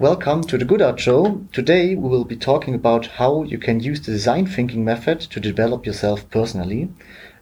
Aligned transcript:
welcome 0.00 0.42
to 0.42 0.58
the 0.58 0.64
Good 0.64 0.82
Art 0.82 0.98
Show. 0.98 1.46
Today 1.52 1.94
we 1.94 2.08
will 2.08 2.24
be 2.24 2.36
talking 2.36 2.74
about 2.74 3.06
how 3.06 3.44
you 3.44 3.58
can 3.58 3.80
use 3.80 4.00
the 4.00 4.12
design 4.12 4.46
thinking 4.46 4.84
method 4.84 5.20
to 5.20 5.40
develop 5.40 5.86
yourself 5.86 6.28
personally. 6.30 6.88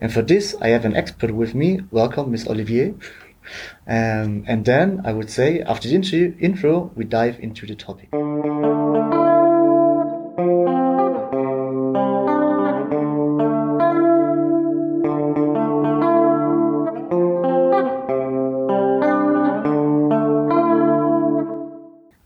And 0.00 0.12
for 0.12 0.22
this, 0.22 0.54
I 0.60 0.68
have 0.68 0.84
an 0.84 0.94
expert 0.94 1.34
with 1.34 1.54
me. 1.54 1.80
Welcome, 1.90 2.30
Miss 2.30 2.46
Olivier. 2.46 2.94
Um, 3.86 4.44
and 4.46 4.64
then 4.64 5.00
I 5.04 5.12
would 5.12 5.30
say, 5.30 5.60
after 5.60 5.88
the 5.88 5.94
intro, 5.94 6.34
intro, 6.40 6.90
we 6.94 7.04
dive 7.04 7.40
into 7.40 7.66
the 7.66 7.74
topic. 7.74 8.08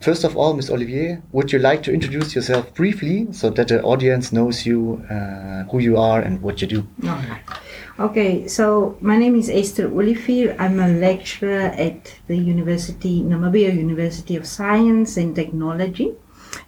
First 0.06 0.22
of 0.22 0.36
all, 0.36 0.54
Ms. 0.54 0.70
Olivier, 0.70 1.20
would 1.32 1.50
you 1.50 1.58
like 1.58 1.82
to 1.82 1.92
introduce 1.92 2.32
yourself 2.32 2.72
briefly 2.74 3.26
so 3.32 3.50
that 3.50 3.66
the 3.66 3.82
audience 3.82 4.32
knows 4.32 4.64
you, 4.64 5.04
uh, 5.10 5.64
who 5.64 5.80
you 5.80 5.96
are, 5.96 6.20
and 6.20 6.40
what 6.42 6.62
you 6.62 6.68
do? 6.68 6.86
Okay, 7.98 8.46
so 8.46 8.96
my 9.00 9.16
name 9.16 9.34
is 9.34 9.50
Esther 9.50 9.88
Olivier. 9.88 10.56
I'm 10.60 10.78
a 10.78 10.86
lecturer 10.86 11.74
at 11.86 12.14
the 12.28 12.36
University, 12.36 13.20
Namibia 13.22 13.74
University 13.74 14.36
of 14.36 14.46
Science 14.46 15.16
and 15.16 15.34
Technology, 15.34 16.14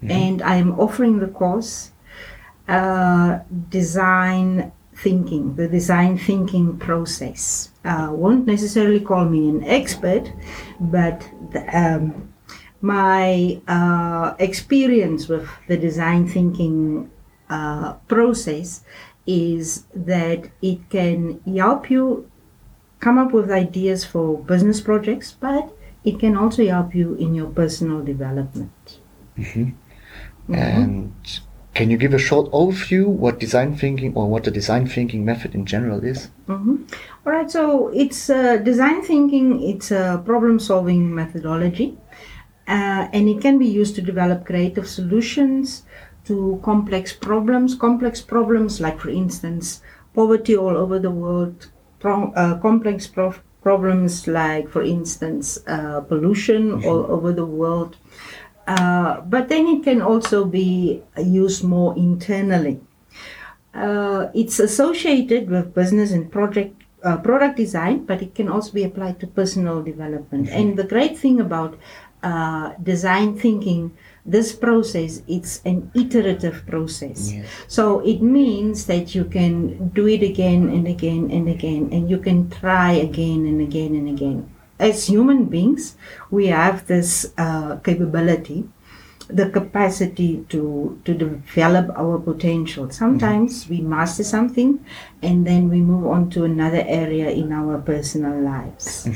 and 0.03 0.43
I'm 0.43 0.73
offering 0.81 1.21
the 1.21 1.29
course 1.29 1.93
uh, 2.67 3.39
Design 3.69 4.73
Thinking, 4.97 5.55
the 5.55 5.69
design 5.69 6.19
thinking 6.19 6.77
process. 6.77 7.71
Uh, 7.85 8.09
won't 8.11 8.47
necessarily 8.47 8.99
call 8.99 9.27
me 9.27 9.49
an 9.49 9.63
expert, 9.63 10.33
but 10.81 11.23
the, 11.53 11.63
um, 11.73 12.28
my 12.81 13.61
uh, 13.67 14.35
experience 14.39 15.29
with 15.29 15.49
the 15.67 15.77
design 15.77 16.29
thinking 16.29 17.11
uh, 17.51 17.95
process 18.07 18.85
is 19.27 19.85
that 19.95 20.49
it 20.63 20.89
can 20.91 21.41
help 21.45 21.91
you 21.91 22.31
come 23.01 23.19
up 23.19 23.33
with 23.33 23.51
ideas 23.51 24.05
for 24.05 24.39
business 24.39 24.81
projects, 24.81 25.33
but 25.33 25.73
it 26.05 26.19
can 26.19 26.37
also 26.37 26.67
help 26.67 26.95
you 26.95 27.15
in 27.15 27.35
your 27.35 27.47
personal 27.47 28.03
development. 28.03 28.99
And 30.49 31.13
can 31.75 31.91
you 31.91 31.97
give 31.97 32.15
a 32.15 32.19
short 32.19 32.51
overview 32.51 33.07
what 33.07 33.39
design 33.39 33.77
thinking 33.77 34.15
or 34.15 34.29
what 34.29 34.45
the 34.45 34.51
design 34.51 34.87
thinking 34.87 35.25
method 35.25 35.55
in 35.55 35.67
general 35.67 36.03
is? 36.03 36.29
All 37.25 37.33
right, 37.33 37.51
so 37.51 37.89
it's 37.89 38.31
uh, 38.31 38.57
design 38.57 39.03
thinking, 39.03 39.63
it's 39.63 39.91
a 39.91 40.23
problem 40.25 40.59
solving 40.59 41.15
methodology, 41.15 41.97
uh, 42.69 43.09
and 43.13 43.29
it 43.29 43.41
can 43.41 43.59
be 43.59 43.67
used 43.67 43.95
to 43.95 44.03
develop 44.03 44.45
creative 44.45 44.87
solutions 44.87 45.85
to 46.25 46.61
complex 46.63 47.13
problems. 47.13 47.75
Complex 47.75 48.21
problems, 48.21 48.81
like, 48.81 49.01
for 49.01 49.09
instance, 49.09 49.81
poverty 50.15 50.55
all 50.55 50.77
over 50.77 50.99
the 50.99 51.11
world, 51.11 51.69
pro- 51.99 52.33
uh, 52.33 52.59
complex 52.61 53.07
prof- 53.07 53.43
problems, 53.63 54.27
like, 54.27 54.69
for 54.69 54.83
instance, 54.83 55.59
uh, 55.67 56.01
pollution 56.03 56.85
all 56.85 57.11
over 57.11 57.33
the 57.33 57.47
world. 57.47 57.97
Uh, 58.67 59.23
but 59.23 59.49
then 59.49 59.67
it 59.67 59.83
can 59.83 60.03
also 60.03 60.45
be 60.45 61.03
used 61.17 61.65
more 61.65 61.97
internally. 61.97 62.79
Uh, 63.73 64.29
it's 64.35 64.59
associated 64.59 65.49
with 65.49 65.75
business 65.75 66.13
and 66.13 66.31
project 66.31 66.75
uh, 67.03 67.17
product 67.17 67.57
design, 67.57 68.05
but 68.05 68.21
it 68.21 68.35
can 68.35 68.49
also 68.49 68.73
be 68.73 68.83
applied 68.83 69.21
to 69.21 69.27
personal 69.27 69.83
development. 69.83 70.49
And 70.49 70.77
the 70.77 70.85
great 70.85 71.17
thing 71.17 71.41
about 71.41 71.79
uh, 72.23 72.75
design 72.83 73.39
thinking, 73.39 73.97
this 74.27 74.53
process, 74.53 75.23
it's 75.27 75.63
an 75.65 75.91
iterative 75.95 76.67
process. 76.67 77.33
Yes. 77.33 77.47
So 77.67 78.01
it 78.01 78.21
means 78.21 78.87
that 78.87 79.15
you 79.15 79.25
can 79.25 79.89
do 79.91 80.07
it 80.07 80.23
again 80.23 80.69
and 80.69 80.87
again 80.87 81.31
and 81.31 81.49
again, 81.49 81.89
and 81.93 82.11
you 82.11 82.19
can 82.19 82.51
try 82.51 82.93
again 82.93 83.47
and 83.47 83.61
again 83.61 83.95
and 83.95 84.09
again. 84.09 84.53
As 84.79 85.07
human 85.07 85.47
beings, 85.47 85.97
we 86.31 86.49
have 86.49 86.87
this 86.87 87.33
uh, 87.37 87.77
capability 87.77 88.69
the 89.29 89.51
capacity 89.51 90.45
to 90.49 90.99
to 91.05 91.15
develop 91.15 91.91
our 91.97 92.19
potential. 92.19 92.91
Sometimes 92.91 93.69
we 93.69 93.81
master 93.81 94.25
something, 94.25 94.85
and 95.23 95.47
then 95.47 95.69
we 95.69 95.81
move 95.81 96.07
on 96.07 96.31
to 96.31 96.45
another 96.45 96.83
area 96.87 97.29
in 97.31 97.53
our 97.53 97.79
personal 97.79 98.41
lives. 98.41 99.09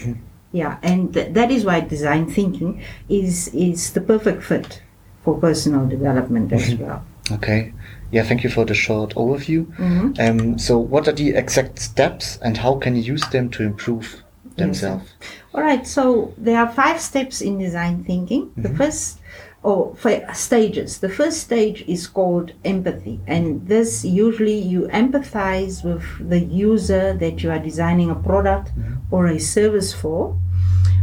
Yeah, 0.52 0.78
and 0.82 1.12
th- 1.12 1.32
that 1.32 1.50
is 1.50 1.64
why 1.64 1.80
design 1.80 2.30
thinking 2.30 2.82
is 3.08 3.48
is 3.48 3.92
the 3.92 4.00
perfect 4.00 4.42
fit 4.42 4.82
for 5.24 5.38
personal 5.38 5.86
development 5.86 6.52
as 6.52 6.70
mm-hmm. 6.70 6.84
well. 6.84 7.04
Okay. 7.30 7.72
Yeah, 8.10 8.24
thank 8.24 8.44
you 8.44 8.50
for 8.50 8.66
the 8.66 8.74
short 8.74 9.14
overview. 9.14 9.64
Mm-hmm. 9.76 10.12
Um, 10.20 10.58
so, 10.58 10.78
what 10.78 11.08
are 11.08 11.12
the 11.12 11.30
exact 11.30 11.78
steps 11.78 12.38
and 12.42 12.58
how 12.58 12.76
can 12.76 12.94
you 12.94 13.02
use 13.02 13.26
them 13.30 13.48
to 13.50 13.62
improve 13.62 14.22
themselves? 14.56 15.14
All 15.54 15.62
right, 15.62 15.86
so 15.86 16.34
there 16.36 16.58
are 16.58 16.70
five 16.70 17.00
steps 17.00 17.40
in 17.40 17.58
design 17.58 18.04
thinking. 18.04 18.52
The 18.56 18.68
mm-hmm. 18.68 18.76
first, 18.76 19.18
or 19.62 19.96
stages. 20.34 20.98
The 20.98 21.08
first 21.08 21.40
stage 21.40 21.84
is 21.86 22.06
called 22.06 22.52
empathy, 22.64 23.20
and 23.26 23.66
this 23.68 24.04
usually 24.04 24.58
you 24.58 24.88
empathize 24.88 25.84
with 25.84 26.04
the 26.28 26.40
user 26.40 27.14
that 27.14 27.42
you 27.42 27.50
are 27.50 27.58
designing 27.58 28.10
a 28.10 28.14
product 28.14 28.72
or 29.10 29.26
a 29.26 29.38
service 29.38 29.92
for. 29.92 30.36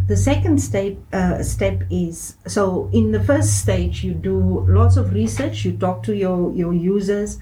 The 0.08 0.18
second 0.18 0.60
step 0.60 0.98
uh, 1.14 1.44
step 1.44 1.84
is 1.92 2.36
so 2.48 2.90
in 2.92 3.12
the 3.12 3.24
first 3.24 3.60
stage 3.60 4.04
you 4.04 4.14
do 4.14 4.66
lots 4.68 4.98
of 4.98 5.14
research. 5.14 5.64
You 5.64 5.74
talk 5.78 6.04
to 6.04 6.16
your 6.16 6.52
your 6.54 6.74
users, 6.74 7.38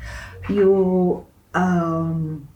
you 0.50 1.26
um, 1.54 2.48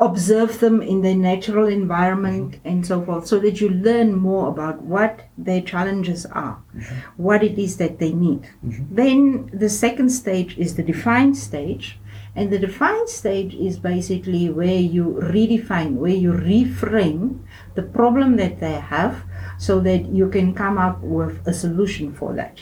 observe 0.00 0.60
them 0.60 0.80
in 0.80 1.02
their 1.02 1.16
natural 1.16 1.66
environment 1.66 2.52
mm-hmm. 2.52 2.68
and 2.68 2.86
so 2.86 3.04
forth 3.04 3.26
so 3.26 3.38
that 3.40 3.60
you 3.60 3.68
learn 3.68 4.14
more 4.14 4.48
about 4.48 4.80
what 4.82 5.22
their 5.36 5.60
challenges 5.60 6.24
are 6.26 6.62
mm-hmm. 6.74 6.94
what 7.16 7.42
it 7.42 7.58
is 7.58 7.76
that 7.78 7.98
they 7.98 8.12
need. 8.12 8.42
Mm-hmm. 8.64 8.94
Then 8.94 9.50
the 9.52 9.68
second 9.68 10.10
stage 10.10 10.56
is 10.56 10.76
the 10.76 10.82
defined 10.82 11.36
stage 11.36 11.98
and 12.36 12.52
the 12.52 12.58
defined 12.58 13.08
stage 13.08 13.54
is 13.54 13.78
basically 13.78 14.48
where 14.48 14.78
you 14.78 15.18
redefine 15.20 15.94
where 15.94 16.14
you 16.14 16.32
reframe 16.32 17.40
the 17.74 17.82
problem 17.82 18.36
that 18.36 18.60
they 18.60 18.74
have 18.74 19.24
so 19.58 19.80
that 19.80 20.06
you 20.06 20.28
can 20.28 20.54
come 20.54 20.78
up 20.78 21.00
with 21.02 21.46
a 21.46 21.52
solution 21.52 22.14
for 22.14 22.32
that 22.34 22.60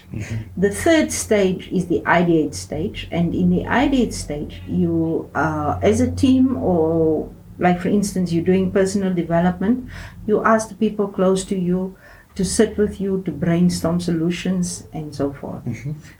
the 0.57 0.71
third 0.71 1.12
stage 1.12 1.69
is 1.69 1.87
the 1.87 2.01
ideate 2.01 2.55
stage, 2.55 3.09
and 3.11 3.34
in 3.34 3.51
the 3.51 3.65
ideate 3.65 4.12
stage, 4.12 4.62
you, 4.67 5.31
uh, 5.35 5.79
as 5.83 6.01
a 6.01 6.11
team, 6.11 6.56
or 6.56 7.31
like 7.59 7.81
for 7.81 7.89
instance, 7.89 8.33
you're 8.33 8.45
doing 8.45 8.71
personal 8.71 9.12
development, 9.12 9.89
you 10.27 10.43
ask 10.45 10.69
the 10.69 10.75
people 10.75 11.09
close 11.09 11.45
to 11.45 11.59
you 11.59 11.97
to 12.35 12.45
sit 12.45 12.77
with 12.77 13.01
you 13.01 13.23
to 13.25 13.33
brainstorm 13.33 13.99
solutions 13.99 14.87
and 14.93 15.15
so 15.15 15.33
forth. 15.33 15.62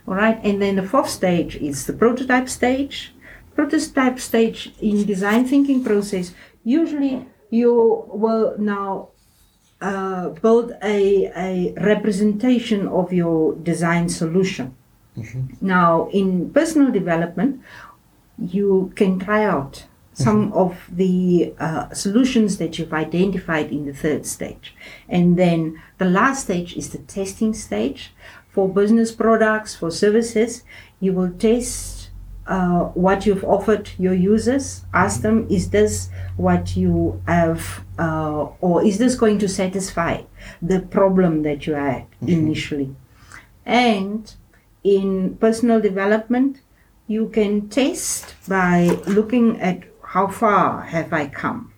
All 0.07 0.15
right, 0.15 0.39
and 0.43 0.61
then 0.61 0.75
the 0.75 0.83
fourth 0.83 1.09
stage 1.09 1.55
is 1.57 1.85
the 1.85 1.93
prototype 1.93 2.49
stage. 2.49 3.13
Prototype 3.55 4.19
stage 4.19 4.73
in 4.81 5.05
design 5.05 5.45
thinking 5.45 5.83
process, 5.83 6.33
usually 6.63 7.25
you 7.49 8.05
will 8.07 8.55
now 8.57 9.09
uh, 9.81 10.29
build 10.29 10.73
a, 10.83 11.31
a 11.35 11.73
representation 11.81 12.87
of 12.87 13.13
your 13.13 13.55
design 13.55 14.09
solution. 14.09 14.75
Now, 15.61 16.09
in 16.09 16.51
personal 16.51 16.91
development, 16.91 17.61
you 18.37 18.91
can 18.95 19.19
try 19.19 19.43
out 19.43 19.85
some 20.13 20.51
of 20.53 20.89
the 20.91 21.53
uh, 21.59 21.93
solutions 21.93 22.57
that 22.57 22.77
you've 22.77 22.93
identified 22.93 23.71
in 23.71 23.85
the 23.85 23.93
third 23.93 24.25
stage. 24.25 24.75
And 25.07 25.37
then 25.37 25.81
the 25.97 26.05
last 26.05 26.43
stage 26.45 26.75
is 26.75 26.89
the 26.89 26.99
testing 26.99 27.53
stage. 27.53 28.13
For 28.49 28.67
business 28.67 29.11
products, 29.11 29.75
for 29.75 29.91
services, 29.91 30.63
you 30.99 31.13
will 31.13 31.31
test 31.31 31.96
uh, 32.47 32.85
what 32.93 33.25
you've 33.25 33.43
offered 33.43 33.89
your 33.97 34.13
users. 34.13 34.85
Ask 34.93 35.21
them, 35.21 35.47
is 35.49 35.69
this 35.69 36.09
what 36.37 36.75
you 36.75 37.21
have, 37.27 37.83
uh, 37.99 38.47
or 38.61 38.83
is 38.83 38.97
this 38.97 39.15
going 39.15 39.39
to 39.39 39.49
satisfy 39.49 40.23
the 40.61 40.79
problem 40.79 41.43
that 41.43 41.67
you 41.67 41.73
had 41.73 42.05
initially? 42.21 42.95
And 43.65 44.33
in 44.83 45.35
personal 45.37 45.81
development, 45.81 46.61
you 47.07 47.29
can 47.29 47.69
test 47.69 48.35
by 48.47 48.99
looking 49.07 49.59
at 49.59 49.83
how 50.03 50.27
far 50.27 50.81
have 50.83 51.11
I 51.11 51.27
come 51.27 51.73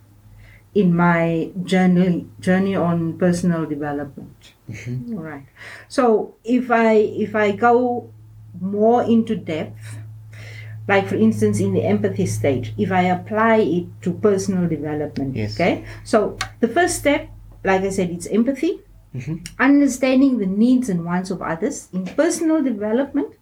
in 0.75 0.95
my 0.95 1.51
journey 1.63 2.27
journey 2.39 2.75
on 2.75 3.17
personal 3.17 3.65
development. 3.65 4.53
All 5.11 5.23
right. 5.23 5.45
So 5.87 6.35
if 6.43 6.69
I 6.69 6.93
if 6.93 7.35
I 7.35 7.51
go 7.51 8.11
more 8.61 9.03
into 9.03 9.35
depth, 9.35 9.97
like 10.89 11.07
for 11.07 11.15
instance 11.15 11.59
in 11.61 11.71
the 11.77 11.83
empathy 11.85 12.25
stage, 12.25 12.73
if 12.77 12.91
I 12.91 13.03
apply 13.15 13.57
it 13.77 13.85
to 14.03 14.13
personal 14.27 14.67
development, 14.67 15.35
Yes. 15.35 15.53
okay. 15.55 15.85
So 16.03 16.37
the 16.59 16.67
first 16.67 16.97
step, 16.99 17.29
like 17.63 17.81
I 17.87 17.91
said, 17.91 18.09
it's 18.09 18.27
empathy. 18.27 18.81
Mm-hmm. 19.09 19.37
understanding 19.57 20.37
the 20.37 20.45
needs 20.45 20.87
and 20.87 21.03
wants 21.03 21.31
of 21.33 21.41
others. 21.41 21.89
In 21.93 22.05
personal 22.05 22.61
development, 22.61 23.33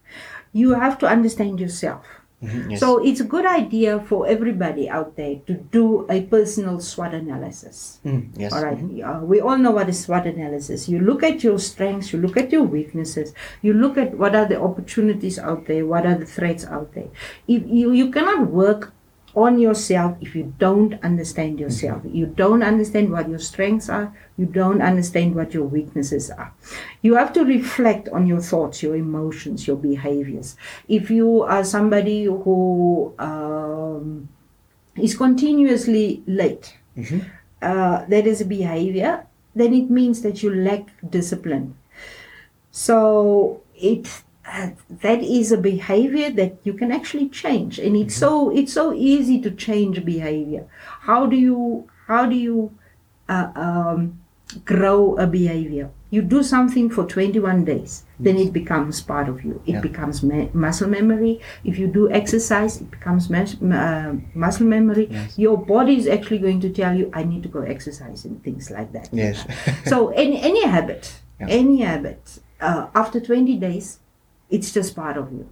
you 0.52 0.72
have 0.72 0.96
to 1.00 1.06
understand 1.06 1.60
yourself. 1.60 2.06
Mhm, 2.42 2.70
Yes. 2.70 2.80
So 2.80 3.02
it's 3.02 3.18
a 3.20 3.24
good 3.24 3.44
idea 3.44 3.98
for 3.98 4.26
everybody 4.26 4.88
out 4.88 5.16
there 5.16 5.36
to 5.46 5.54
do 5.54 6.06
a 6.08 6.22
personal 6.22 6.78
SWOT 6.78 7.12
analysis. 7.14 7.98
Mm, 8.06 8.28
yes. 8.36 8.52
All 8.52 8.62
right. 8.62 8.78
Mhm. 8.78 9.02
Uh, 9.02 9.24
we 9.26 9.40
all 9.40 9.58
know 9.58 9.72
what 9.72 9.88
is 9.88 9.98
SWOT 9.98 10.26
analysis. 10.26 10.88
You 10.88 11.00
look 11.00 11.24
at 11.24 11.42
your 11.42 11.58
strengths, 11.58 12.12
you 12.12 12.20
look 12.20 12.36
at 12.36 12.52
your 12.52 12.62
weaknesses, 12.62 13.34
you 13.60 13.72
look 13.74 13.98
at 13.98 14.16
what 14.16 14.36
are 14.36 14.46
the 14.46 14.60
opportunities 14.60 15.36
out 15.38 15.66
there, 15.66 15.84
what 15.84 16.06
are 16.06 16.14
the 16.14 16.26
threats 16.26 16.64
out 16.64 16.94
there. 16.94 17.10
If 17.48 17.62
you, 17.66 17.90
you 17.90 18.10
cannot 18.12 18.50
work 18.52 18.92
on 19.34 19.58
yourself 19.58 20.16
if 20.20 20.34
you 20.34 20.52
don't 20.58 20.94
understand 21.04 21.60
yourself. 21.60 22.02
You 22.10 22.26
don't 22.26 22.62
understand 22.62 23.12
what 23.12 23.28
your 23.28 23.38
strengths 23.38 23.88
are, 23.88 24.12
you 24.36 24.46
don't 24.46 24.80
understand 24.82 25.34
what 25.34 25.54
your 25.54 25.64
weaknesses 25.64 26.30
are. 26.30 26.52
You 27.02 27.14
have 27.14 27.32
to 27.34 27.44
reflect 27.44 28.08
on 28.08 28.26
your 28.26 28.40
thoughts, 28.40 28.82
your 28.82 28.96
emotions, 28.96 29.66
your 29.66 29.76
behaviors. 29.76 30.56
If 30.88 31.10
you 31.10 31.42
are 31.42 31.62
somebody 31.64 32.24
who 32.24 33.14
um, 33.18 34.28
is 34.96 35.16
continuously 35.16 36.22
late, 36.26 36.76
Mhm. 36.96 37.24
uh, 37.62 38.04
that 38.08 38.26
is 38.26 38.40
a 38.40 38.44
behavior, 38.44 39.26
then 39.54 39.72
it 39.74 39.90
means 39.90 40.22
that 40.22 40.42
you 40.42 40.54
lack 40.54 40.88
discipline. 41.08 41.74
So 42.70 43.60
it 43.74 44.22
that 45.02 45.22
is 45.22 45.52
a 45.52 45.58
behavior 45.58 46.30
that 46.30 46.56
you 46.64 46.72
can 46.74 46.90
actually 46.92 47.28
change, 47.28 47.78
and 47.78 47.96
it's 47.96 48.16
so 48.16 48.50
it's 48.50 48.72
so 48.72 48.92
easy 48.94 49.40
to 49.42 49.50
change 49.50 50.04
behavior. 50.04 50.66
How 51.08 51.26
do 51.26 51.36
you 51.36 51.88
how 52.06 52.26
do 52.26 52.36
you 52.36 52.72
uh, 53.28 53.48
um, 53.54 54.20
grow 54.64 55.16
a 55.16 55.26
behavior? 55.26 55.90
You 56.10 56.22
do 56.22 56.42
something 56.42 56.88
for 56.88 57.04
21 57.04 57.66
days, 57.66 58.04
then 58.18 58.38
it 58.38 58.50
becomes 58.50 59.02
part 59.02 59.28
of 59.28 59.44
you. 59.44 59.60
It 59.66 59.72
Yeah. 59.74 59.80
becomes 59.82 60.22
me- 60.22 60.48
muscle 60.54 60.88
memory. 60.88 61.40
If 61.64 61.78
you 61.78 61.86
do 61.86 62.10
exercise, 62.10 62.80
it 62.80 62.90
becomes 62.90 63.28
mes- 63.28 63.60
uh, 63.60 64.14
muscle 64.34 64.66
memory. 64.66 65.08
Yes. 65.10 65.38
Your 65.38 65.58
body 65.58 65.96
is 65.98 66.06
actually 66.08 66.38
going 66.38 66.60
to 66.60 66.70
tell 66.70 66.96
you, 66.96 67.10
"I 67.12 67.24
need 67.24 67.42
to 67.42 67.50
go 67.50 67.60
exercise," 67.60 68.24
and 68.24 68.42
things 68.42 68.70
like 68.70 68.90
that 68.92 69.10
Yes. 69.12 69.44
so 69.84 70.08
any 70.24 70.40
any 70.40 70.64
habit 70.66 71.04
Yeah. 71.40 71.46
any 71.60 71.82
habit 71.82 72.38
uh, 72.60 72.86
after 72.94 73.20
20 73.20 73.56
days 73.58 73.98
it's 74.50 74.72
just 74.72 74.96
part 74.96 75.16
of 75.16 75.32
you. 75.32 75.48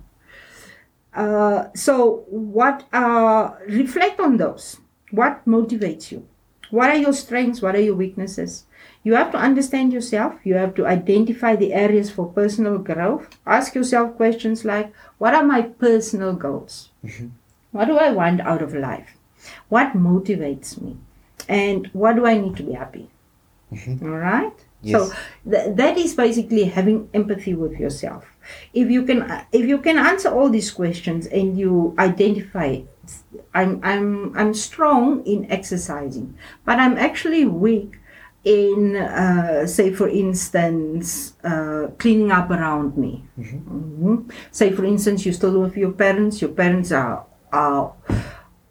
Uh, 1.15 1.69
so 1.75 2.25
what 2.29 2.85
uh, 2.93 3.53
reflect 3.69 4.21
on 4.21 4.37
those. 4.37 4.79
What 5.11 5.45
motivates 5.47 6.11
you? 6.13 6.27
What 6.71 6.91
are 6.91 6.97
your 6.97 7.13
strengths? 7.13 7.63
What 7.63 7.75
are 7.75 7.81
your 7.81 7.95
weaknesses? 7.95 8.65
You 9.03 9.15
have 9.15 9.31
to 9.33 9.39
understand 9.39 9.93
yourself. 9.93 10.35
You 10.45 10.55
have 10.55 10.75
to 10.75 10.87
identify 10.87 11.55
the 11.57 11.73
areas 11.73 12.11
for 12.11 12.27
personal 12.27 12.79
growth. 12.79 13.29
Ask 13.47 13.75
yourself 13.75 14.17
questions 14.17 14.65
like 14.65 14.93
what 15.19 15.35
are 15.35 15.45
my 15.45 15.63
personal 15.63 16.35
goals? 16.35 16.91
What 17.71 17.87
do 17.87 17.99
i 17.99 18.11
want 18.11 18.41
out 18.41 18.63
of 18.63 18.75
life? 18.75 19.17
What 19.69 19.93
motivates 19.93 20.81
me? 20.81 20.97
And 21.49 21.89
what 21.93 22.17
do 22.17 22.27
i 22.27 22.37
need 22.37 22.57
to 22.57 22.63
be 22.63 22.73
happy? 22.73 23.11
All 24.03 24.09
right 24.09 24.66
Yes. 24.83 24.93
so 25.11 25.15
th- 25.51 25.75
that 25.77 25.97
is 25.99 26.15
basically 26.15 26.65
having 26.65 27.09
empathy 27.15 27.55
with 27.55 27.73
yourself 27.81 28.25
if 28.75 28.91
you 28.91 29.03
can 29.05 29.25
if 29.53 29.65
you 29.67 29.79
can 29.79 29.99
answer 29.99 30.29
all 30.29 30.49
these 30.51 30.71
questions 30.71 31.27
and 31.27 31.59
you 31.59 31.95
identify 31.99 32.81
i'm 33.55 33.81
i'm 33.83 34.37
i'm 34.37 34.53
strong 34.55 35.25
in 35.27 35.51
exercising 35.51 36.37
but 36.65 36.79
i'm 36.79 36.97
actually 36.99 37.45
weak 37.47 37.99
in 38.45 38.95
uh, 38.97 39.67
say 39.67 39.93
for 39.93 40.09
instance 40.09 41.35
uh, 41.43 41.89
cleaning 41.99 42.31
up 42.31 42.51
around 42.51 42.97
me 42.97 43.25
Mhm. 43.41 44.31
say 44.53 44.71
for 44.73 44.85
instance 44.85 45.27
you 45.27 45.33
still 45.33 45.59
with 45.61 45.77
your 45.77 45.93
parents 45.93 46.41
your 46.41 46.51
parents 46.53 46.93
are 46.93 47.25
are 47.53 47.93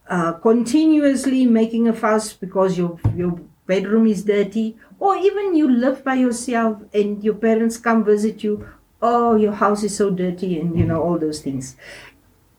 uh, 0.10 0.34
continuously 0.34 1.46
making 1.46 1.88
a 1.88 1.94
fuss 1.94 2.32
because 2.34 2.78
your 2.78 3.00
your 3.16 3.40
bedroom 3.68 4.08
is 4.08 4.24
dirty 4.24 4.78
or 5.00 5.16
even 5.16 5.56
you 5.56 5.70
live 5.70 6.04
by 6.04 6.14
yourself 6.16 6.82
and 6.94 7.24
your 7.24 7.34
parents 7.36 7.78
come 7.78 8.04
visit 8.04 8.44
you 8.44 8.68
oh 9.02 9.36
your 9.36 9.52
house 9.54 9.84
is 9.84 9.96
so 9.96 10.10
dirty 10.10 10.60
and 10.60 10.78
you 10.78 10.86
know 10.86 11.02
all 11.02 11.18
those 11.20 11.42
things 11.42 11.76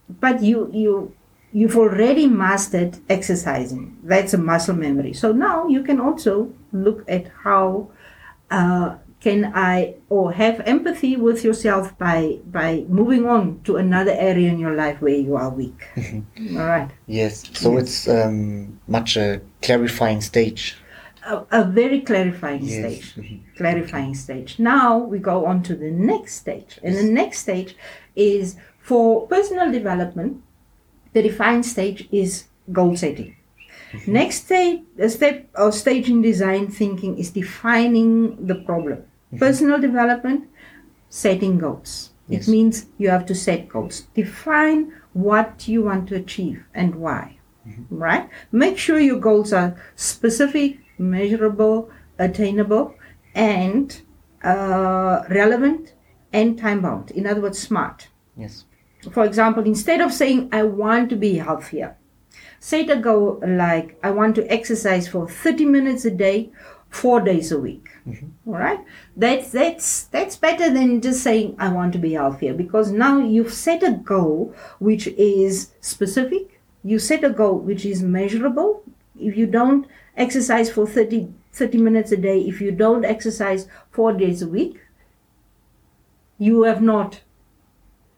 but 0.09 0.43
you 0.43 0.71
you 0.73 1.15
you've 1.53 1.77
already 1.77 2.27
mastered 2.27 2.99
exercising 3.09 3.97
that's 4.05 4.35
a 4.35 4.39
muscle 4.39 4.75
memory 4.75 5.13
so 5.13 5.33
now 5.33 5.67
you 5.69 5.83
can 5.83 6.01
also 6.01 6.53
look 6.73 7.05
at 7.09 7.27
how 7.45 7.89
uh, 8.51 8.97
can 9.21 9.51
I 9.55 9.95
or 10.09 10.33
have 10.33 10.61
empathy 10.61 11.17
with 11.17 11.43
yourself 11.43 11.97
by 11.99 12.39
by 12.47 12.85
moving 12.89 13.27
on 13.27 13.61
to 13.65 13.77
another 13.77 14.13
area 14.13 14.51
in 14.53 14.59
your 14.59 14.75
life 14.77 15.01
where 15.01 15.17
you 15.17 15.35
are 15.37 15.51
weak. 15.51 15.89
All 15.97 16.67
right, 16.67 16.91
Yes. 17.09 17.43
So 17.55 17.73
Yes. 17.73 17.83
it's 17.83 18.09
um, 18.09 18.79
much 18.87 19.17
a 19.17 19.41
clarifying 19.63 20.21
stage. 20.21 20.77
A, 21.27 21.61
a 21.61 21.65
very 21.65 22.01
clarifying 22.01 22.65
Yes. 22.65 22.79
stage. 22.79 23.41
Clarifying 23.57 24.15
stage. 24.15 24.59
Now 24.59 24.99
we 24.99 25.19
go 25.19 25.47
on 25.47 25.63
to 25.65 25.75
the 25.75 25.91
next 25.91 26.35
stage, 26.37 26.79
and 26.83 26.95
the 26.97 27.03
next 27.03 27.41
stage 27.41 27.77
is 28.15 28.57
for 28.81 29.27
personal 29.27 29.73
development. 29.73 30.43
The 31.13 31.23
defined 31.23 31.65
stage 31.65 32.09
is 32.13 32.45
goal 32.73 32.97
setting. 32.97 33.37
Mm-hmm. 33.93 34.13
Next 34.13 34.45
stage, 34.45 34.81
step 35.09 35.49
or 35.57 35.73
stage 35.73 36.11
in 36.11 36.21
design 36.23 36.71
thinking 36.71 37.19
is 37.19 37.31
defining 37.31 38.47
the 38.47 38.57
problem. 38.57 38.99
Mm-hmm. 38.99 39.39
Personal 39.39 39.81
development, 39.81 40.49
setting 41.09 41.59
goals. 41.59 42.11
Yes. 42.29 42.49
It 42.49 42.51
means 42.51 42.87
you 42.99 43.09
have 43.09 43.25
to 43.27 43.35
set 43.35 43.69
goals. 43.69 44.03
Define 44.15 44.93
what 45.13 45.67
you 45.69 45.83
want 45.85 46.09
to 46.09 46.17
achieve 46.17 46.65
and 46.75 46.97
why. 46.97 47.39
Mm-hmm. 47.67 47.97
Right? 47.97 48.29
Make 48.53 48.77
sure 48.79 48.99
your 49.01 49.21
goals 49.21 49.53
are 49.53 49.77
specific, 49.95 50.79
measurable, 50.99 51.91
attainable, 52.19 52.95
and 53.35 54.03
uh, 54.43 55.23
relevant 55.29 55.95
and 56.33 56.59
time 56.59 56.83
bound. 56.83 57.11
In 57.11 57.27
other 57.27 57.41
words, 57.41 57.59
smart. 57.59 58.09
Yes. 58.37 58.65
For 59.11 59.25
example, 59.25 59.65
instead 59.65 60.01
of 60.01 60.13
saying, 60.13 60.49
I 60.53 60.63
want 60.65 61.11
to 61.11 61.17
be 61.17 61.37
healthier, 61.37 61.97
set 62.61 62.91
a 62.91 62.97
goal 62.97 63.41
like, 63.47 63.99
I 64.03 64.11
want 64.11 64.35
to 64.37 64.53
exercise 64.53 65.09
for 65.09 65.29
30 65.29 65.65
minutes 65.67 66.05
a 66.05 66.11
day, 66.11 66.51
four 66.89 67.21
days 67.21 67.53
a 67.53 67.59
week. 67.59 67.89
All 68.47 68.55
right? 68.55 68.81
That's, 69.17 69.51
that's, 69.51 70.05
that's 70.05 70.37
better 70.37 70.73
than 70.73 71.01
just 71.01 71.23
saying, 71.23 71.57
I 71.59 71.69
want 71.69 71.93
to 71.95 71.99
be 71.99 72.13
healthier 72.13 72.55
because 72.55 72.91
now 72.91 73.19
you've 73.19 73.53
set 73.53 73.83
a 73.83 73.93
goal 73.93 74.55
which 74.79 75.07
is 75.09 75.73
specific, 75.81 76.61
you 76.83 76.99
set 76.99 77.25
a 77.25 77.31
goal 77.31 77.59
which 77.59 77.85
is 77.85 78.03
measurable. 78.03 78.83
If 79.19 79.37
you 79.37 79.47
don't 79.47 79.87
exercise 80.17 80.71
for 80.71 80.87
30, 80.87 81.29
30 81.53 81.79
minutes 81.79 82.13
a 82.13 82.17
day, 82.17 82.41
if 82.41 82.61
you 82.61 82.71
don't 82.73 83.05
exercise 83.05 83.69
four 83.91 84.13
days 84.13 84.43
a 84.43 84.49
week, 84.49 84.81
you 86.39 86.63
have 86.63 86.83
not 86.83 87.21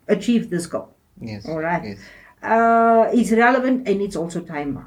achieved 0.09 0.51
this 0.51 0.67
goal 0.67 0.95
Yes. 1.21 1.47
All 1.49 1.59
right. 1.61 1.83
Yes. 1.85 1.99
uh, 2.43 3.11
it's 3.13 3.33
relevant 3.33 3.89
and 3.89 4.01
it's 4.01 4.17
also 4.17 4.41
time 4.41 4.75
bound. 4.75 4.87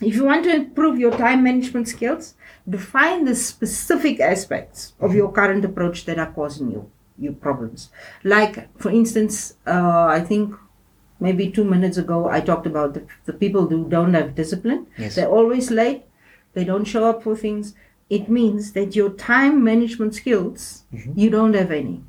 If 0.00 0.14
you 0.16 0.24
want 0.24 0.44
to 0.44 0.54
improve 0.54 0.98
your 0.98 1.12
time 1.16 1.44
management 1.44 1.88
skills, 1.88 2.34
define 2.68 3.24
the 3.26 3.34
specific 3.34 4.18
aspects 4.18 4.94
of 4.98 5.14
your 5.14 5.30
current 5.30 5.64
approach 5.64 6.06
that 6.06 6.18
are 6.18 6.32
causing 6.32 6.70
you 6.72 6.90
you 7.18 7.32
problems. 7.32 7.90
Like, 8.24 8.74
for 8.78 8.90
instance, 8.90 9.54
uh, 9.66 10.06
I 10.06 10.20
think 10.20 10.54
maybe 11.22 11.50
two 11.50 11.64
minutes 11.64 11.96
ago 11.96 12.28
I 12.28 12.40
talked 12.40 12.66
about 12.66 12.94
the, 12.94 13.06
the 13.24 13.32
people 13.32 13.66
who 13.66 13.88
don't 13.88 14.14
have 14.14 14.34
discipline. 14.34 14.86
Yes. 14.98 15.14
They're 15.14 15.28
always 15.28 15.70
late. 15.70 16.02
They 16.54 16.64
don't 16.64 16.84
show 16.84 17.04
up 17.08 17.22
for 17.22 17.36
things. 17.36 17.74
It 18.10 18.28
means 18.28 18.72
that 18.72 18.94
your 18.94 19.10
time 19.10 19.64
management 19.64 20.14
skills 20.14 20.84
mm-hmm. 20.92 21.18
you 21.18 21.30
don't 21.30 21.54
have 21.54 21.70
any. 21.70 22.02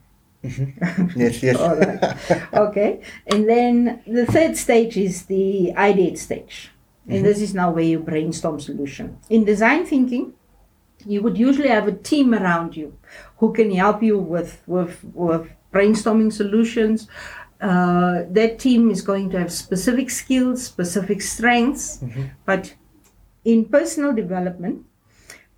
Mm-hmm. 0.43 1.19
Yes. 1.19 1.41
Yes. 1.41 1.57
All 1.57 1.77
right. 1.77 2.53
okay. 2.53 3.01
And 3.27 3.47
then 3.47 4.01
the 4.05 4.25
third 4.25 4.57
stage 4.57 4.97
is 4.97 5.25
the 5.25 5.73
ideate 5.77 6.17
stage. 6.17 6.71
And 7.07 7.17
mm-hmm. 7.17 7.25
this 7.25 7.41
is 7.41 7.53
now 7.53 7.71
where 7.71 7.83
you 7.83 7.99
brainstorm 7.99 8.59
solution. 8.59 9.17
In 9.29 9.45
design 9.45 9.85
thinking, 9.85 10.33
you 11.05 11.21
would 11.21 11.37
usually 11.37 11.69
have 11.69 11.87
a 11.87 11.91
team 11.91 12.33
around 12.33 12.75
you 12.75 12.97
who 13.37 13.53
can 13.53 13.71
help 13.71 14.01
you 14.01 14.17
with 14.17 14.61
with, 14.67 15.03
with 15.13 15.47
brainstorming 15.73 16.31
solutions. 16.31 17.07
Uh, 17.61 18.23
that 18.29 18.59
team 18.59 18.91
is 18.91 19.01
going 19.01 19.29
to 19.29 19.39
have 19.39 19.51
specific 19.51 20.09
skills, 20.09 20.65
specific 20.65 21.21
strengths, 21.21 22.03
but 22.45 22.75
in 23.45 23.65
personal 23.65 24.13
development, 24.13 24.85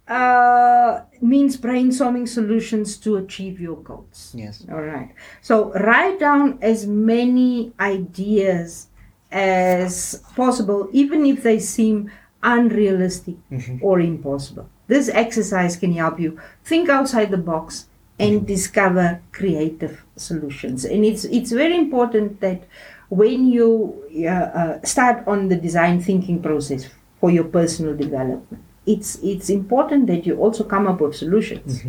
uh, 0.08 1.02
means 1.22 1.58
brainstorming 1.58 2.28
solutions 2.28 2.98
to 2.98 3.18
achieve 3.18 3.60
your 3.60 3.78
goals. 3.78 4.32
Yes. 4.36 4.64
All 4.72 4.82
right. 4.82 5.12
So 5.42 5.72
write 5.74 6.20
down 6.20 6.60
as 6.62 6.86
many 6.86 7.74
ideas 7.80 8.88
as 9.32 10.22
possible, 10.36 10.90
even 10.92 11.26
if 11.26 11.42
they 11.42 11.58
seem 11.60 12.12
unrealistic 12.44 13.36
or 13.82 14.00
impossible. 14.00 14.70
this 14.88 15.10
exercise 15.10 15.76
can 15.76 15.92
help 15.94 16.20
you 16.20 16.40
think 16.64 16.90
outside 16.90 17.32
the 17.32 17.38
box 17.38 17.88
and 18.20 18.48
discover 18.48 19.22
creative 19.32 20.04
solutions. 20.16 20.86
And 20.86 21.04
it's 21.06 21.26
it's 21.26 21.52
very 21.52 21.78
important 21.78 22.40
that 22.42 22.64
when 23.10 23.48
you 23.48 24.04
uh, 24.24 24.30
uh, 24.30 24.82
start 24.84 25.28
on 25.28 25.50
the 25.50 25.56
design 25.56 26.02
thinking 26.02 26.42
process 26.42 26.90
for 27.20 27.32
your 27.32 27.44
personal 27.44 27.96
development, 27.96 28.64
it's 28.86 29.20
it's 29.24 29.50
important 29.50 30.08
that 30.08 30.26
you 30.26 30.38
also 30.38 30.64
come 30.64 30.88
up 30.88 31.02
with 31.02 31.16
solutions. 31.16 31.84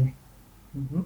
Mm-hmm. 0.77 1.03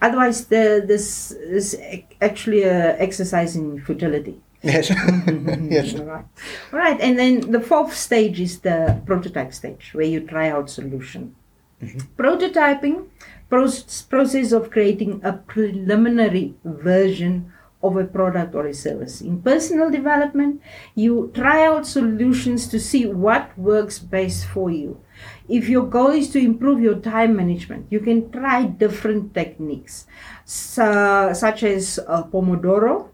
Otherwise, 0.00 0.46
the, 0.46 0.84
this 0.86 1.32
is 1.32 1.76
actually 2.20 2.62
an 2.62 2.94
exercise 2.98 3.56
in 3.56 3.80
futility. 3.80 4.40
Yes. 4.62 4.90
yes. 5.70 5.98
All 5.98 6.04
right. 6.04 6.24
All 6.72 6.78
right. 6.78 7.00
And 7.00 7.18
then 7.18 7.50
the 7.50 7.60
fourth 7.60 7.94
stage 7.94 8.40
is 8.40 8.60
the 8.60 9.00
prototype 9.06 9.52
stage, 9.52 9.90
where 9.94 10.06
you 10.06 10.20
try 10.20 10.50
out 10.50 10.70
solution. 10.70 11.34
Mm-hmm. 11.82 11.98
Prototyping, 12.16 13.06
process 13.48 14.52
of 14.52 14.70
creating 14.70 15.20
a 15.24 15.32
preliminary 15.32 16.54
version 16.64 17.52
of 17.82 17.96
a 17.96 18.04
product 18.04 18.54
or 18.54 18.66
a 18.66 18.74
service. 18.74 19.20
In 19.20 19.40
personal 19.40 19.90
development, 19.90 20.60
you 20.94 21.30
try 21.34 21.64
out 21.64 21.86
solutions 21.86 22.66
to 22.68 22.80
see 22.80 23.06
what 23.06 23.56
works 23.56 23.98
best 23.98 24.46
for 24.46 24.70
you. 24.70 25.00
If 25.48 25.68
your 25.68 25.86
goal 25.86 26.10
is 26.10 26.30
to 26.30 26.38
improve 26.38 26.80
your 26.80 26.96
time 26.96 27.36
management, 27.36 27.86
you 27.90 28.00
can 28.00 28.30
try 28.30 28.64
different 28.64 29.32
techniques, 29.32 30.06
so, 30.44 31.32
such 31.34 31.62
as 31.62 32.00
uh, 32.06 32.24
Pomodoro, 32.24 33.10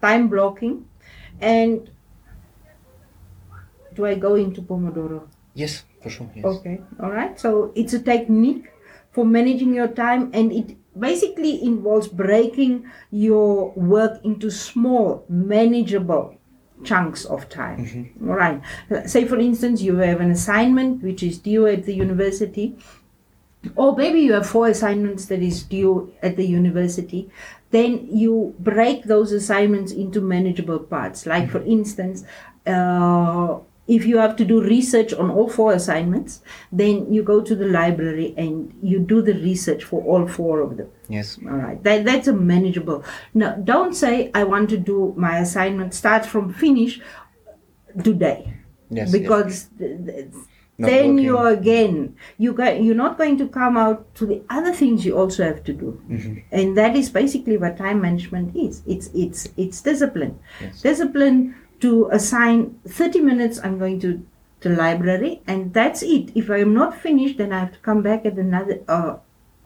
time 0.00 0.28
blocking, 0.28 0.86
and 1.40 1.90
do 3.94 4.06
I 4.06 4.14
go 4.14 4.34
into 4.34 4.62
Pomodoro? 4.62 5.28
Yes, 5.54 5.84
for 6.02 6.10
sure. 6.10 6.30
Yes. 6.34 6.44
Okay, 6.44 6.80
all 7.02 7.10
right. 7.10 7.38
So 7.38 7.72
it's 7.74 7.92
a 7.92 8.00
technique 8.00 8.70
for 9.12 9.24
managing 9.24 9.74
your 9.74 9.88
time, 9.88 10.30
and 10.32 10.52
it 10.52 10.76
basically 10.98 11.62
involves 11.62 12.08
breaking 12.08 12.90
your 13.10 13.72
work 13.72 14.20
into 14.24 14.50
small, 14.50 15.24
manageable 15.28 16.36
chunks 16.84 17.24
of 17.24 17.48
time. 17.48 17.86
Mm-hmm. 17.86 18.30
All 18.30 18.36
right. 18.36 18.62
Say, 19.06 19.24
for 19.24 19.38
instance, 19.38 19.82
you 19.82 19.96
have 19.96 20.20
an 20.20 20.30
assignment 20.30 21.02
which 21.02 21.22
is 21.22 21.38
due 21.38 21.66
at 21.66 21.84
the 21.84 21.94
university, 21.94 22.76
or 23.76 23.94
maybe 23.94 24.20
you 24.20 24.32
have 24.32 24.46
four 24.46 24.68
assignments 24.68 25.26
that 25.26 25.42
is 25.42 25.62
due 25.62 26.12
at 26.22 26.36
the 26.36 26.46
university. 26.46 27.30
Then 27.70 28.08
you 28.10 28.54
break 28.58 29.04
those 29.04 29.32
assignments 29.32 29.92
into 29.92 30.20
manageable 30.20 30.78
parts. 30.80 31.26
Like, 31.26 31.44
mm-hmm. 31.44 31.52
for 31.52 31.62
instance, 31.64 32.24
uh, 32.66 33.58
if 33.90 34.06
you 34.06 34.18
have 34.18 34.36
to 34.36 34.44
do 34.44 34.62
research 34.62 35.12
on 35.12 35.30
all 35.30 35.48
four 35.48 35.72
assignments, 35.72 36.42
then 36.70 37.12
you 37.12 37.24
go 37.24 37.40
to 37.40 37.56
the 37.56 37.66
library 37.66 38.32
and 38.36 38.72
you 38.80 39.00
do 39.00 39.20
the 39.20 39.34
research 39.34 39.82
for 39.82 40.00
all 40.04 40.28
four 40.28 40.60
of 40.60 40.76
them. 40.76 40.88
Yes. 41.08 41.38
All 41.44 41.56
right. 41.56 41.82
That, 41.82 42.04
that's 42.04 42.28
a 42.28 42.32
manageable. 42.32 43.02
Now, 43.34 43.56
don't 43.56 43.94
say, 43.94 44.30
I 44.32 44.44
want 44.44 44.70
to 44.70 44.76
do 44.76 45.12
my 45.16 45.40
assignment 45.40 45.92
start 45.92 46.24
from 46.24 46.54
finish 46.54 47.00
today. 48.04 48.54
Yes. 48.90 49.10
Because 49.10 49.68
yes. 49.80 49.88
Th- 50.06 50.28
then 50.88 51.18
you 51.18 51.36
are 51.36 51.48
again 51.48 52.16
you 52.38 52.54
got 52.54 52.82
you're 52.82 52.94
not 52.94 53.18
going 53.18 53.36
to 53.36 53.46
come 53.46 53.76
out 53.76 54.14
to 54.14 54.24
the 54.24 54.42
other 54.48 54.72
things 54.72 55.04
you 55.04 55.14
also 55.14 55.44
have 55.44 55.62
to 55.62 55.74
do 55.74 56.02
mm-hmm. 56.08 56.38
and 56.52 56.74
that 56.74 56.96
is 56.96 57.10
basically 57.10 57.58
what 57.58 57.76
time 57.76 58.00
management 58.00 58.56
is 58.56 58.82
it's 58.86 59.10
it's 59.14 59.46
it's 59.58 59.82
discipline 59.82 60.38
yes. 60.58 60.80
discipline 60.80 61.54
to 61.80 62.08
assign 62.12 62.78
30 62.86 63.20
minutes 63.20 63.60
i'm 63.62 63.78
going 63.78 63.98
to 64.00 64.24
the 64.60 64.70
library 64.70 65.40
and 65.46 65.72
that's 65.72 66.02
it 66.02 66.30
if 66.34 66.50
i'm 66.50 66.74
not 66.74 66.96
finished 66.96 67.38
then 67.38 67.52
i 67.52 67.60
have 67.60 67.72
to 67.72 67.78
come 67.78 68.02
back 68.02 68.26
at 68.26 68.34
another 68.34 68.80
uh, 68.88 69.16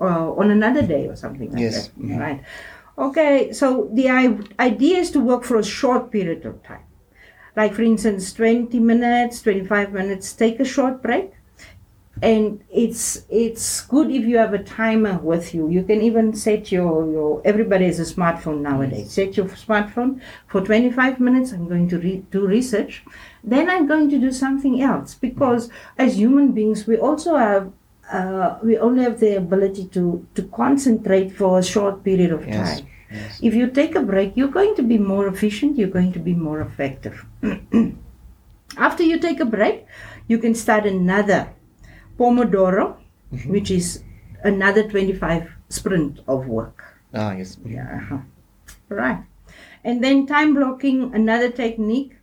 uh, 0.00 0.32
on 0.32 0.50
another 0.50 0.82
day 0.82 1.06
or 1.08 1.16
something 1.16 1.50
like 1.50 1.60
yes. 1.60 1.88
that 1.88 1.98
mm-hmm. 1.98 2.18
right 2.18 2.42
okay 2.96 3.52
so 3.52 3.90
the 3.92 4.08
idea 4.08 4.98
is 4.98 5.10
to 5.10 5.20
work 5.20 5.42
for 5.42 5.58
a 5.58 5.64
short 5.64 6.10
period 6.10 6.46
of 6.46 6.62
time 6.62 6.84
like 7.56 7.74
for 7.74 7.82
instance 7.82 8.32
20 8.32 8.78
minutes 8.78 9.42
25 9.42 9.92
minutes 9.92 10.32
take 10.32 10.60
a 10.60 10.64
short 10.64 11.02
break 11.02 11.32
and 12.24 12.64
it's 12.70 13.26
it's 13.28 13.82
good 13.82 14.10
if 14.10 14.24
you 14.24 14.38
have 14.38 14.54
a 14.54 14.62
timer 14.62 15.18
with 15.18 15.54
you. 15.54 15.68
You 15.68 15.82
can 15.82 16.00
even 16.00 16.32
set 16.32 16.72
your 16.72 16.92
your 17.14 17.42
everybody 17.44 17.84
has 17.84 18.00
a 18.00 18.08
smartphone 18.10 18.60
nowadays. 18.60 19.10
Set 19.12 19.36
your 19.36 19.46
smartphone 19.64 20.22
for 20.46 20.62
25 20.62 21.20
minutes 21.20 21.52
i'm 21.52 21.68
going 21.68 21.88
to 21.90 21.98
re- 21.98 22.24
do 22.30 22.46
research. 22.46 23.02
Then 23.52 23.68
i'm 23.68 23.86
going 23.86 24.08
to 24.10 24.18
do 24.18 24.32
something 24.32 24.80
else 24.80 25.14
because 25.14 25.68
as 25.98 26.16
human 26.16 26.52
beings 26.52 26.86
we 26.86 26.96
also 26.96 27.36
have 27.36 27.70
uh, 28.10 28.58
we 28.62 28.78
only 28.78 29.02
have 29.02 29.20
the 29.20 29.36
ability 29.36 29.84
to 29.88 30.26
to 30.34 30.44
concentrate 30.44 31.30
for 31.40 31.58
a 31.58 31.62
short 31.62 32.02
period 32.04 32.32
of 32.32 32.46
yes. 32.46 32.80
time. 32.80 32.88
Yes. 33.10 33.38
if 33.42 33.54
you 33.54 33.66
take 33.80 33.94
a 33.94 34.04
break 34.12 34.32
you're 34.34 34.54
going 34.60 34.74
to 34.76 34.82
be 34.82 34.96
more 34.98 35.26
efficient 35.28 35.76
you're 35.76 35.96
going 35.98 36.12
to 36.14 36.24
be 36.30 36.34
more 36.34 36.62
effective. 36.62 37.26
After 38.88 39.02
you 39.02 39.18
take 39.18 39.40
a 39.40 39.50
break 39.56 39.84
you 40.26 40.38
can 40.38 40.54
start 40.54 40.86
another 40.86 41.42
Pomodoro, 42.18 42.96
mm-hmm. 43.32 43.50
which 43.50 43.70
is 43.70 44.02
another 44.42 44.88
25 44.88 45.50
sprint 45.68 46.20
of 46.28 46.46
work. 46.46 46.84
Ah, 47.14 47.32
yes. 47.32 47.56
Mm-hmm. 47.56 47.70
Yeah. 47.70 48.00
Uh-huh. 48.02 48.18
Right. 48.88 49.24
And 49.84 50.02
then 50.02 50.26
time 50.26 50.54
blocking, 50.54 51.14
another 51.14 51.50
technique. 51.50 52.16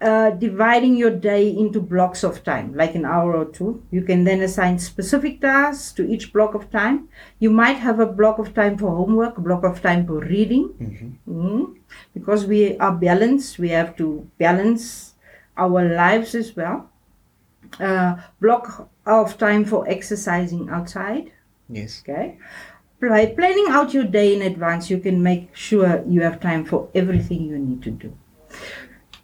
Uh, 0.00 0.28
dividing 0.30 0.96
your 0.96 1.08
day 1.08 1.48
into 1.48 1.80
blocks 1.80 2.24
of 2.24 2.44
time, 2.44 2.74
like 2.74 2.94
an 2.94 3.06
hour 3.06 3.34
or 3.34 3.46
two. 3.46 3.82
You 3.90 4.02
can 4.02 4.24
then 4.24 4.42
assign 4.42 4.78
specific 4.78 5.40
tasks 5.40 5.92
to 5.92 6.06
each 6.06 6.30
block 6.30 6.52
of 6.52 6.70
time. 6.70 7.08
You 7.38 7.48
might 7.48 7.78
have 7.78 8.00
a 8.00 8.06
block 8.06 8.38
of 8.38 8.52
time 8.52 8.76
for 8.76 8.90
homework, 8.90 9.38
a 9.38 9.40
block 9.40 9.64
of 9.64 9.80
time 9.80 10.06
for 10.06 10.18
reading. 10.18 10.68
Mm-hmm. 10.68 11.30
Mm-hmm. 11.30 11.72
Because 12.12 12.44
we 12.44 12.76
are 12.78 12.92
balanced, 12.92 13.58
we 13.58 13.70
have 13.70 13.96
to 13.96 14.28
balance 14.36 15.14
our 15.56 15.82
lives 15.82 16.34
as 16.34 16.54
well. 16.54 16.90
Uh, 17.80 18.16
block 18.40 18.88
of 19.06 19.36
time 19.38 19.64
for 19.64 19.88
exercising 19.88 20.68
outside. 20.70 21.32
Yes. 21.68 22.02
Okay. 22.02 22.38
By 23.00 23.26
planning 23.26 23.66
out 23.68 23.92
your 23.92 24.04
day 24.04 24.34
in 24.34 24.42
advance, 24.42 24.88
you 24.88 24.98
can 24.98 25.22
make 25.22 25.54
sure 25.54 26.02
you 26.08 26.22
have 26.22 26.40
time 26.40 26.64
for 26.64 26.88
everything 26.94 27.44
you 27.44 27.58
need 27.58 27.82
to 27.82 27.90
do. 27.90 28.16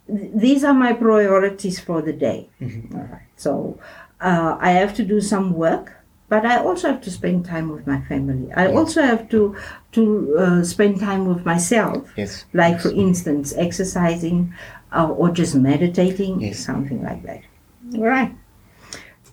These 0.07 0.63
are 0.63 0.73
my 0.73 0.93
priorities 0.93 1.79
for 1.79 2.01
the 2.01 2.13
day. 2.13 2.49
Mm-hmm. 2.61 2.95
All 2.95 3.05
right. 3.05 3.27
So 3.37 3.79
uh, 4.19 4.57
I 4.59 4.71
have 4.71 4.93
to 4.95 5.03
do 5.03 5.21
some 5.21 5.53
work, 5.53 5.93
but 6.29 6.45
I 6.45 6.57
also 6.57 6.89
have 6.89 7.01
to 7.01 7.11
spend 7.11 7.45
time 7.45 7.69
with 7.69 7.87
my 7.87 8.01
family. 8.01 8.51
I 8.53 8.67
yes. 8.67 8.77
also 8.77 9.01
have 9.01 9.29
to 9.29 9.55
to 9.93 10.37
uh, 10.37 10.63
spend 10.63 10.99
time 10.99 11.25
with 11.27 11.45
myself. 11.45 12.11
Yes. 12.17 12.45
Like 12.53 12.73
yes. 12.73 12.83
for 12.83 12.91
instance, 12.91 13.53
exercising 13.57 14.53
uh, 14.91 15.07
or 15.09 15.29
just 15.29 15.55
meditating, 15.55 16.41
yes. 16.41 16.59
something 16.59 17.01
like 17.03 17.23
that. 17.23 17.41
Right. 17.97 18.35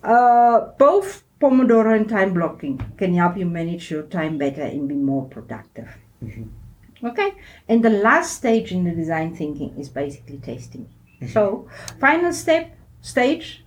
Uh, 0.03 0.71
both 0.77 1.23
Pomodoro 1.39 1.95
and 1.95 2.07
time 2.09 2.33
blocking 2.33 2.77
can 2.97 3.13
help 3.13 3.37
you 3.37 3.45
manage 3.45 3.91
your 3.91 4.03
time 4.03 4.37
better 4.37 4.63
and 4.63 4.87
be 4.87 4.95
more 4.95 5.25
productive. 5.25 5.89
Mm-hmm. 6.23 7.07
Okay, 7.07 7.33
and 7.69 7.83
the 7.83 7.89
last 7.89 8.35
stage 8.35 8.73
in 8.73 8.83
the 8.83 8.91
design 8.91 9.33
thinking 9.33 9.73
is 9.79 9.87
basically 9.87 10.37
testing. 10.37 10.89
Mm-hmm. 11.21 11.27
So, 11.27 11.69
final 11.99 12.33
step 12.33 12.75
stage 13.01 13.63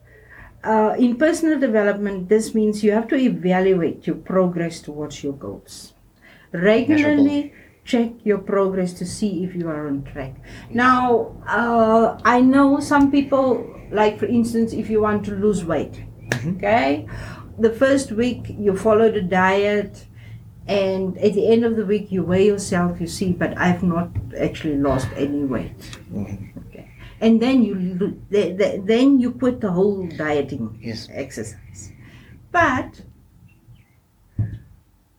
uh, 0.65 0.95
in 0.99 1.17
personal 1.17 1.59
development, 1.59 2.29
this 2.29 2.55
means 2.55 2.85
you 2.85 2.93
have 2.93 3.09
to 3.09 3.17
evaluate 3.17 4.07
your 4.07 4.17
progress 4.17 4.81
towards 4.81 5.23
your 5.25 5.33
goals. 5.33 5.95
Regularly. 6.53 7.53
Check 7.85 8.13
your 8.25 8.39
progress 8.39 8.93
to 8.95 9.07
see 9.07 9.45
if 9.45 9.55
you 9.55 9.69
are 9.69 9.89
on 9.89 10.05
track. 10.05 10.37
Now, 10.71 11.37
uh, 11.47 12.21
I 12.25 12.41
know 12.41 12.81
some 12.81 13.11
people, 13.11 13.69
like 13.91 14.19
for 14.19 14.27
instance, 14.27 14.73
if 14.73 14.89
you 14.89 15.01
want 15.01 15.25
to 15.27 15.33
lose 15.33 15.65
weight, 15.65 16.05
Mm-hmm. 16.33 16.57
Okay? 16.57 17.07
The 17.59 17.71
first 17.71 18.13
week 18.13 18.47
you 18.49 18.77
follow 18.77 19.11
the 19.11 19.23
diet, 19.23 20.07
and 20.67 21.19
at 21.19 21.35
the 21.35 21.51
end 21.51 21.65
of 21.65 21.77
the 21.77 21.85
week 21.85 22.11
you 22.11 22.23
weigh 22.23 22.47
yourself, 22.47 23.01
you 23.01 23.07
see, 23.07 23.33
but 23.33 23.57
I've 23.59 23.83
not 23.83 24.11
actually 24.39 24.77
lost 24.77 25.09
any 25.17 25.45
weight. 25.45 25.79
Mm-hmm. 26.13 26.59
Okay. 26.69 26.91
And 27.21 27.41
then 27.41 27.63
you 27.63 28.21
then 28.31 29.21
you 29.21 29.33
quit 29.33 29.61
the 29.61 29.71
whole 29.71 30.07
dieting 30.09 30.79
yes. 30.83 31.09
exercise. 31.13 31.93
But 32.51 33.03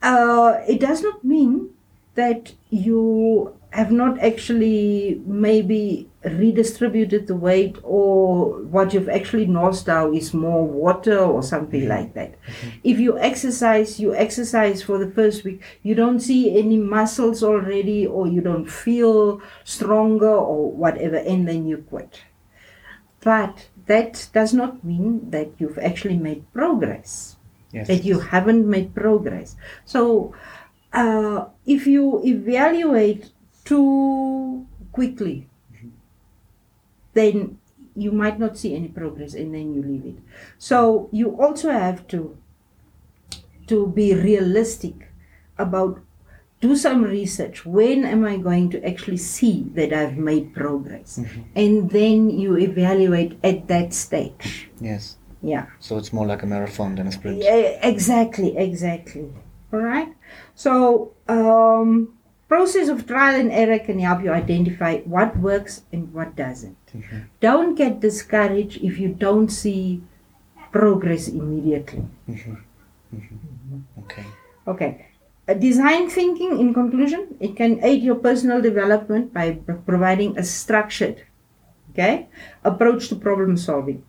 uh, 0.01 0.59
it 0.67 0.79
does 0.81 1.01
not 1.01 1.23
mean 1.23 1.72
that 2.15 2.53
you 2.69 3.57
have 3.71 3.91
not 3.91 4.19
actually 4.19 5.19
maybe 5.25 6.07
redistributed 6.23 7.25
the 7.25 7.35
weight 7.35 7.75
or 7.81 8.61
what 8.65 8.93
you've 8.93 9.09
actually 9.09 9.47
lost 9.47 9.87
now 9.87 10.11
is 10.11 10.31
more 10.31 10.63
water 10.65 11.17
or 11.17 11.41
something 11.41 11.87
like 11.87 12.13
that. 12.13 12.31
Mm-hmm. 12.31 12.69
If 12.83 12.99
you 12.99 13.17
exercise, 13.17 13.99
you 13.99 14.13
exercise 14.13 14.83
for 14.83 14.99
the 14.99 15.09
first 15.09 15.43
week, 15.43 15.61
you 15.81 15.95
don't 15.95 16.19
see 16.19 16.55
any 16.57 16.77
muscles 16.77 17.43
already 17.43 18.05
or 18.05 18.27
you 18.27 18.41
don't 18.41 18.69
feel 18.69 19.41
stronger 19.63 20.29
or 20.29 20.71
whatever, 20.71 21.17
and 21.17 21.47
then 21.47 21.67
you 21.67 21.77
quit. 21.77 22.21
But 23.21 23.69
that 23.87 24.29
does 24.33 24.53
not 24.53 24.83
mean 24.83 25.31
that 25.31 25.49
you've 25.57 25.79
actually 25.79 26.17
made 26.17 26.51
progress. 26.53 27.37
Yes. 27.71 27.87
That 27.87 28.03
you 28.03 28.19
haven't 28.19 28.69
made 28.69 28.93
progress. 28.93 29.55
So, 29.83 30.35
uh, 30.93 31.45
if 31.65 31.87
you 31.87 32.21
evaluate 32.23 33.31
too 33.65 34.67
quickly, 34.91 35.47
then 37.13 37.57
you 37.95 38.11
might 38.11 38.39
not 38.39 38.57
see 38.57 38.75
any 38.75 38.87
progress 38.87 39.33
and 39.33 39.53
then 39.53 39.73
you 39.73 39.81
leave 39.81 40.05
it. 40.05 40.15
So 40.57 41.09
you 41.11 41.39
also 41.41 41.71
have 41.71 42.07
to 42.07 42.37
to 43.67 43.87
be 43.87 44.13
realistic 44.13 45.09
about 45.57 45.99
do 46.59 46.75
some 46.75 47.03
research. 47.03 47.65
When 47.65 48.05
am 48.05 48.25
I 48.25 48.37
going 48.37 48.69
to 48.71 48.87
actually 48.87 49.17
see 49.17 49.65
that 49.75 49.93
I've 49.93 50.17
made 50.17 50.53
progress? 50.53 51.19
And 51.55 51.89
then 51.91 52.29
you 52.29 52.57
evaluate 52.57 53.37
at 53.43 53.67
that 53.67 53.93
stage. 53.93 54.69
Yes. 54.79 55.17
Yeah. 55.41 55.65
So 55.79 55.97
it's 55.97 56.13
more 56.13 56.25
like 56.25 56.41
a 56.41 56.45
marathon 56.45 56.95
than 56.95 57.07
a 57.07 57.11
sprint. 57.11 57.43
Yeah, 57.43 57.79
exactly, 57.83 58.55
exactly. 58.57 59.29
All 59.73 59.81
right. 59.81 60.13
So, 60.53 61.13
um, 61.27 62.13
process 62.47 62.87
of 62.87 63.07
trial 63.07 63.39
and 63.39 63.51
error 63.51 63.79
can 63.79 63.97
help 63.99 64.23
you 64.23 64.31
identify 64.31 64.99
what 64.99 65.35
works 65.37 65.81
and 65.91 66.13
what 66.13 66.35
doesn't. 66.35 66.77
Don't 67.41 67.73
get 67.73 67.99
discouraged 67.99 68.83
if 68.83 68.99
you 68.99 69.09
don't 69.09 69.49
see 69.49 70.03
progress 70.71 71.27
immediately. 71.27 72.05
Okay. 74.05 74.25
Okay. 74.67 75.07
Uh, 75.47 75.53
design 75.55 76.09
thinking, 76.09 76.59
in 76.59 76.73
conclusion, 76.73 77.35
it 77.39 77.55
can 77.55 77.83
aid 77.83 78.01
your 78.01 78.15
personal 78.15 78.61
development 78.61 79.33
by 79.33 79.51
providing 79.85 80.37
a 80.37 80.43
structured, 80.43 81.23
okay, 81.91 82.29
approach 82.63 83.09
to 83.09 83.15
problem 83.15 83.57
solving. 83.57 84.03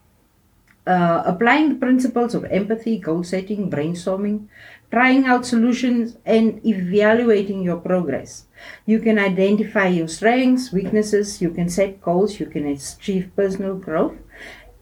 Uh, 0.86 1.22
applying 1.24 1.70
the 1.70 1.74
principles 1.74 2.34
of 2.34 2.44
empathy, 2.44 2.98
goal 2.98 3.24
setting, 3.24 3.70
brainstorming, 3.70 4.46
trying 4.94 5.24
out 5.26 5.44
solutions, 5.44 6.16
and 6.24 6.64
evaluating 6.64 7.60
your 7.62 7.78
progress. 7.78 8.46
You 8.86 9.00
can 9.00 9.18
identify 9.18 9.88
your 9.88 10.06
strengths, 10.06 10.72
weaknesses, 10.72 11.42
you 11.42 11.50
can 11.50 11.68
set 11.68 12.00
goals, 12.00 12.38
you 12.38 12.46
can 12.46 12.64
achieve 12.66 13.32
personal 13.34 13.74
growth. 13.74 14.14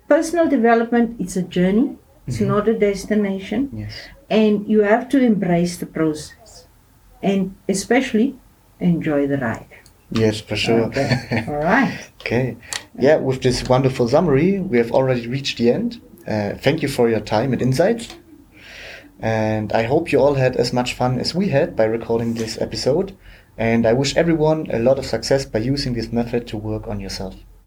Personal 0.08 0.46
development 0.48 1.18
is 1.18 1.38
a 1.38 1.42
journey, 1.42 1.96
it's 2.26 2.40
not 2.40 2.68
a 2.68 2.78
destination 2.78 3.70
Yes. 3.72 3.94
and 4.28 4.68
you 4.68 4.80
have 4.82 5.08
to 5.08 5.18
embrace 5.18 5.78
the 5.78 5.86
process 5.86 6.66
and 7.22 7.54
especially 7.68 8.36
enjoy 8.80 9.26
the 9.26 9.38
ride. 9.38 9.72
Yes, 10.10 10.40
for 10.42 10.56
sure. 10.56 10.82
Okay. 10.88 11.44
All 11.48 11.64
right. 11.74 11.98
Okay. 12.20 12.56
Yeah, 12.98 13.16
with 13.16 13.40
this 13.42 13.66
wonderful 13.66 14.06
summary, 14.08 14.60
we 14.60 14.76
have 14.76 14.92
already 14.92 15.26
reached 15.26 15.56
the 15.56 15.70
end. 15.70 16.00
Uh, 16.28 16.50
thank 16.64 16.82
you 16.82 16.88
for 16.88 17.08
your 17.08 17.20
time 17.20 17.54
and 17.54 17.62
insights. 17.62 18.14
And 19.22 19.72
I 19.72 19.84
hope 19.84 20.10
you 20.10 20.18
all 20.18 20.34
had 20.34 20.56
as 20.56 20.72
much 20.72 20.94
fun 20.94 21.20
as 21.20 21.32
we 21.32 21.48
had 21.50 21.76
by 21.76 21.84
recording 21.84 22.34
this 22.34 22.60
episode. 22.60 23.16
And 23.56 23.86
I 23.86 23.92
wish 23.92 24.16
everyone 24.16 24.68
a 24.72 24.80
lot 24.80 24.98
of 24.98 25.06
success 25.06 25.44
by 25.46 25.60
using 25.60 25.94
this 25.94 26.10
method 26.12 26.48
to 26.48 26.56
work 26.56 26.88
on 26.88 26.98
yourself. 26.98 27.36